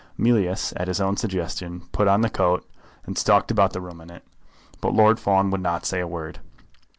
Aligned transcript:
Mealyus, 0.17 0.73
at 0.77 0.87
his 0.87 0.99
own 0.99 1.15
suggestion, 1.15 1.81
put 1.91 2.07
on 2.07 2.21
the 2.21 2.29
coat, 2.31 2.67
and 3.05 3.15
stalked 3.15 3.51
about 3.51 3.71
the 3.71 3.81
room 3.81 4.01
in 4.01 4.09
it. 4.09 4.23
But 4.81 4.95
Lord 4.95 5.19
Fawn 5.19 5.51
would 5.51 5.61
not 5.61 5.85
say 5.85 5.99
a 5.99 6.07
word. 6.07 6.39